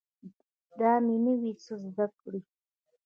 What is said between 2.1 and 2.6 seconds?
کړي